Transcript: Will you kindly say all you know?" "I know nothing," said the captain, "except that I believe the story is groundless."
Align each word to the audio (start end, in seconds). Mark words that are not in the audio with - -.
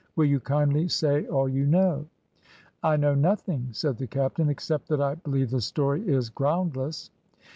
Will 0.15 0.25
you 0.25 0.39
kindly 0.39 0.87
say 0.87 1.27
all 1.27 1.47
you 1.47 1.67
know?" 1.67 2.07
"I 2.81 2.97
know 2.97 3.13
nothing," 3.13 3.67
said 3.71 3.99
the 3.99 4.07
captain, 4.07 4.49
"except 4.49 4.87
that 4.87 4.99
I 4.99 5.13
believe 5.13 5.51
the 5.51 5.61
story 5.61 6.01
is 6.09 6.31
groundless." 6.31 7.11